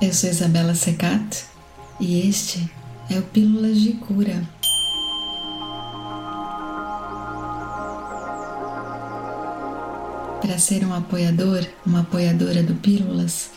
Eu 0.00 0.12
sou 0.14 0.30
Isabela 0.30 0.76
Secato 0.76 1.44
e 1.98 2.28
este 2.28 2.70
é 3.10 3.18
o 3.18 3.22
Pílulas 3.22 3.80
de 3.80 3.94
Cura. 3.94 4.48
Para 10.40 10.56
ser 10.56 10.84
um 10.84 10.94
apoiador, 10.94 11.66
uma 11.84 12.02
apoiadora 12.02 12.62
do 12.62 12.76
Pílulas, 12.76 13.50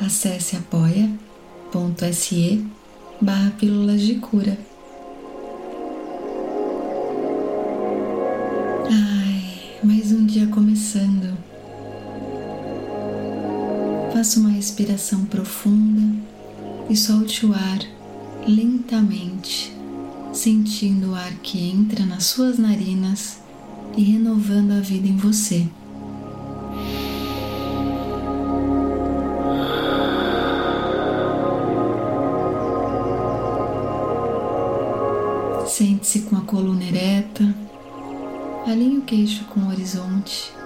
acesse 0.00 0.54
apoia.se 0.54 1.20
barra 3.20 3.50
Pílulas 3.58 4.02
de 4.02 4.14
Cura. 4.20 4.56
Ai, 8.88 9.78
mais 9.82 10.12
um 10.12 10.24
dia 10.26 10.46
começando. 10.46 11.21
Faça 14.22 14.38
uma 14.38 14.50
respiração 14.50 15.24
profunda 15.24 16.00
e 16.88 16.94
solte 16.94 17.44
o 17.44 17.52
ar 17.52 17.80
lentamente, 18.46 19.76
sentindo 20.32 21.10
o 21.10 21.14
ar 21.16 21.32
que 21.42 21.58
entra 21.58 22.06
nas 22.06 22.26
suas 22.26 22.56
narinas 22.56 23.40
e 23.96 24.04
renovando 24.04 24.70
a 24.74 24.80
vida 24.80 25.08
em 25.08 25.16
você. 25.16 25.66
Sente-se 35.66 36.20
com 36.20 36.36
a 36.36 36.42
coluna 36.42 36.84
ereta, 36.84 37.52
alinhe 38.68 38.98
o 38.98 39.02
queixo 39.02 39.44
com 39.46 39.62
o 39.62 39.68
horizonte 39.68 40.61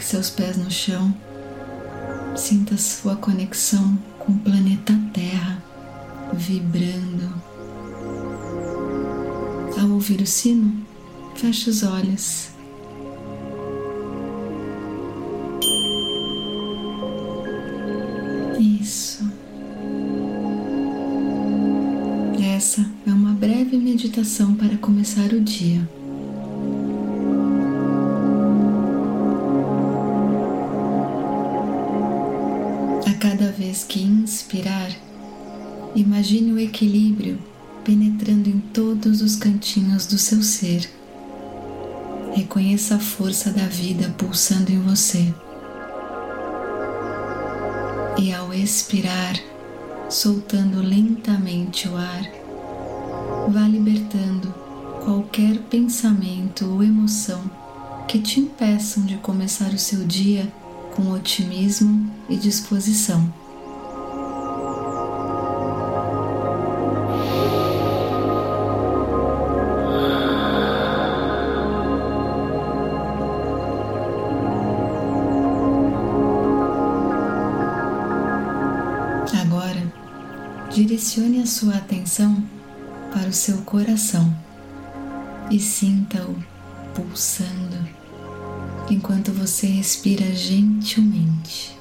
Coloque 0.00 0.04
seus 0.04 0.30
pés 0.30 0.56
no 0.56 0.70
chão. 0.70 1.14
Sinta 2.34 2.76
sua 2.78 3.16
conexão 3.16 3.98
com 4.18 4.32
o 4.32 4.38
planeta 4.38 4.98
Terra 5.12 5.62
vibrando. 6.32 7.30
Ao 9.78 9.90
ouvir 9.90 10.22
o 10.22 10.26
sino, 10.26 10.86
feche 11.34 11.68
os 11.68 11.82
olhos. 11.82 12.48
Isso. 18.58 19.30
Essa 22.56 22.86
é 23.06 23.10
uma 23.10 23.32
breve 23.32 23.76
meditação 23.76 24.54
para 24.54 24.76
começar 24.78 25.32
o 25.32 25.40
dia. 25.40 25.99
Cada 33.30 33.52
vez 33.52 33.84
que 33.84 34.02
inspirar, 34.02 34.90
imagine 35.94 36.52
o 36.52 36.58
equilíbrio 36.58 37.38
penetrando 37.84 38.48
em 38.48 38.58
todos 38.58 39.22
os 39.22 39.36
cantinhos 39.36 40.04
do 40.04 40.18
seu 40.18 40.42
ser. 40.42 40.90
Reconheça 42.34 42.96
a 42.96 42.98
força 42.98 43.52
da 43.52 43.66
vida 43.66 44.12
pulsando 44.18 44.72
em 44.72 44.80
você. 44.80 45.32
E 48.18 48.34
ao 48.34 48.52
expirar, 48.52 49.38
soltando 50.08 50.82
lentamente 50.82 51.88
o 51.88 51.96
ar, 51.96 52.28
vá 53.48 53.60
libertando 53.60 54.52
qualquer 55.04 55.56
pensamento 55.70 56.66
ou 56.68 56.82
emoção 56.82 57.48
que 58.08 58.18
te 58.18 58.40
impeçam 58.40 59.04
de 59.04 59.18
começar 59.18 59.72
o 59.72 59.78
seu 59.78 60.04
dia 60.04 60.52
com 60.94 61.10
otimismo 61.12 62.10
e 62.28 62.36
disposição. 62.36 63.32
Agora, 79.40 79.92
direcione 80.70 81.42
a 81.42 81.46
sua 81.46 81.76
atenção 81.76 82.42
para 83.12 83.28
o 83.28 83.32
seu 83.32 83.58
coração 83.62 84.32
e 85.50 85.58
sinta-o 85.58 86.36
pulsando 86.94 87.69
enquanto 88.92 89.32
você 89.32 89.66
respira 89.66 90.34
gentilmente. 90.34 91.78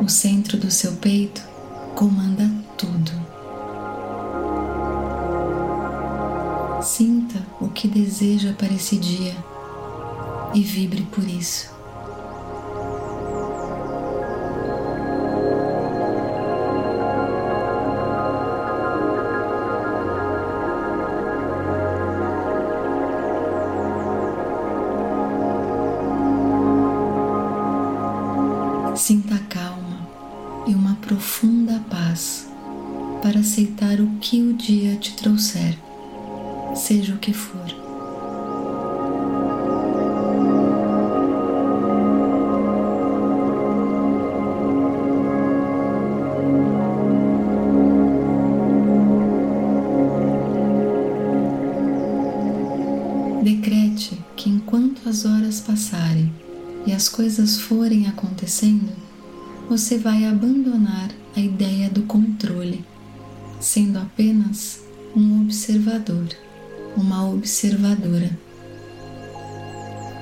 O 0.00 0.08
centro 0.08 0.58
do 0.58 0.70
seu 0.70 0.92
peito 0.92 1.42
comanda 1.94 2.48
tudo. 2.76 3.12
Sinta 6.82 7.40
o 7.60 7.68
que 7.68 7.86
deseja 7.86 8.52
para 8.52 8.72
esse 8.72 8.96
dia 8.96 9.51
e 10.54 10.62
vibre 10.62 11.02
por 11.10 11.24
isso. 11.24 11.72
Sinta 28.94 29.36
calma 29.48 30.08
e 30.66 30.74
uma 30.74 30.94
profunda 30.96 31.82
paz 31.90 32.48
para 33.20 33.40
aceitar 33.40 34.00
o 34.00 34.06
que 34.20 34.40
o 34.42 34.52
dia 34.52 34.96
te 34.96 35.16
trouxer, 35.16 35.76
seja 36.74 37.14
o 37.14 37.18
que 37.18 37.32
for. 37.32 37.81
Decrete 53.42 54.16
que 54.36 54.48
enquanto 54.48 55.08
as 55.08 55.24
horas 55.24 55.58
passarem 55.58 56.32
e 56.86 56.92
as 56.92 57.08
coisas 57.08 57.58
forem 57.58 58.06
acontecendo, 58.06 58.92
você 59.68 59.98
vai 59.98 60.24
abandonar 60.24 61.10
a 61.34 61.40
ideia 61.40 61.90
do 61.90 62.02
controle, 62.02 62.84
sendo 63.58 63.98
apenas 63.98 64.80
um 65.16 65.42
observador, 65.42 66.28
uma 66.96 67.28
observadora. 67.28 68.30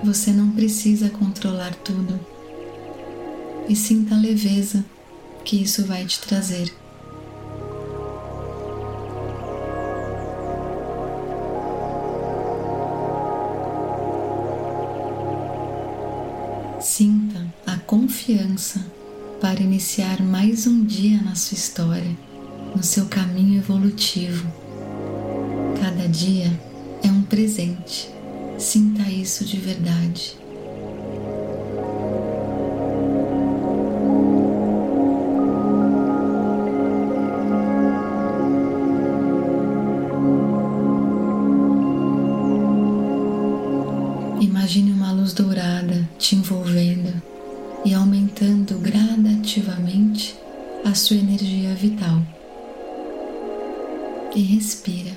Você 0.03 0.33
não 0.33 0.53
precisa 0.53 1.11
controlar 1.11 1.75
tudo 1.75 2.19
e 3.69 3.77
sinta 3.77 4.15
a 4.15 4.19
leveza 4.19 4.83
que 5.45 5.63
isso 5.63 5.85
vai 5.85 6.07
te 6.07 6.19
trazer. 6.23 6.80
Sinta 16.93 17.47
a 17.65 17.77
confiança 17.77 18.85
para 19.41 19.61
iniciar 19.61 20.21
mais 20.21 20.67
um 20.67 20.85
dia 20.85 21.23
na 21.23 21.37
sua 21.37 21.55
história, 21.55 22.17
no 22.75 22.83
seu 22.83 23.07
caminho 23.07 23.61
evolutivo. 23.61 24.45
Cada 25.81 26.09
dia 26.09 26.51
é 27.05 27.07
um 27.07 27.23
presente. 27.23 28.11
Sinta 28.59 29.09
isso 29.09 29.45
de 29.45 29.57
verdade. 29.57 30.37
Imagine 44.41 44.93
uma 44.93 45.13
luz 45.13 45.33
dourada 45.33 46.09
te 46.19 46.37
envolvendo 46.37 46.60
gradativamente 49.51 50.39
a 50.85 50.95
sua 50.95 51.17
energia 51.17 51.75
vital. 51.75 52.23
E 54.35 54.41
respira, 54.43 55.11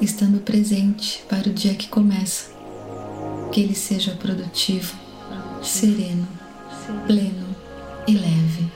estando 0.00 0.38
presente 0.40 1.24
para 1.28 1.48
o 1.48 1.52
dia 1.52 1.74
que 1.74 1.88
começa. 1.88 2.54
Que 3.50 3.62
ele 3.62 3.74
seja 3.74 4.12
produtivo, 4.12 4.94
sereno, 5.62 6.28
pleno 7.06 7.56
e 8.06 8.12
leve. 8.12 8.70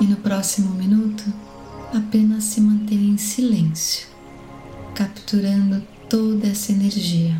E 0.00 0.04
no 0.06 0.16
próximo 0.16 0.70
minuto, 0.74 1.24
apenas 1.94 2.44
se 2.44 2.60
mantenha 2.60 3.12
em 3.12 3.18
silêncio, 3.18 4.05
capturando 5.26 5.82
toda 6.08 6.46
essa 6.46 6.70
energia. 6.70 7.36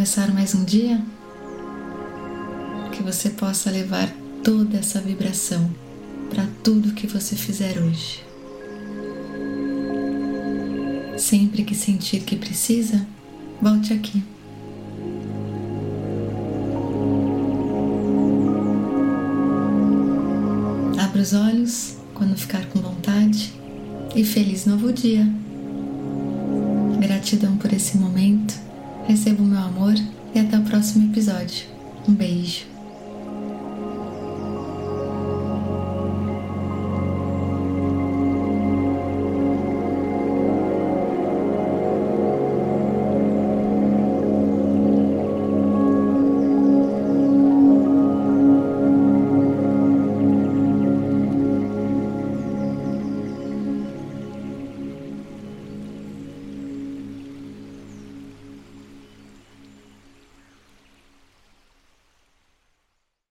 Começar 0.00 0.32
mais 0.32 0.54
um 0.54 0.64
dia? 0.64 0.98
Que 2.90 3.02
você 3.02 3.28
possa 3.28 3.70
levar 3.70 4.10
toda 4.42 4.78
essa 4.78 4.98
vibração 4.98 5.70
para 6.30 6.46
tudo 6.64 6.94
que 6.94 7.06
você 7.06 7.36
fizer 7.36 7.78
hoje. 7.78 8.24
Sempre 11.18 11.64
que 11.64 11.74
sentir 11.74 12.20
que 12.20 12.34
precisa, 12.34 13.06
volte 13.60 13.92
aqui. 13.92 14.22
Abra 20.98 21.20
os 21.20 21.34
olhos 21.34 21.98
quando 22.14 22.38
ficar 22.38 22.64
com 22.70 22.80
vontade 22.80 23.52
e 24.16 24.24
feliz 24.24 24.64
novo 24.64 24.94
dia! 24.94 25.28
Gratidão 26.98 27.58
por 27.58 27.70
esse 27.70 27.98
momento. 27.98 28.69
Receba 29.06 29.42
o 29.42 29.46
meu 29.46 29.58
amor 29.58 29.94
e 30.34 30.38
até 30.38 30.58
o 30.58 30.62
próximo 30.62 31.10
episódio. 31.10 31.66
Um 32.08 32.14
beijo. 32.14 32.64